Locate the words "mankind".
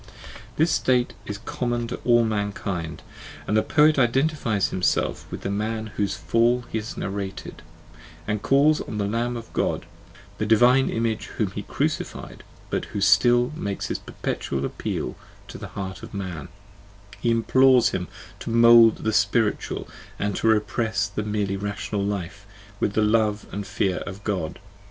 2.25-3.03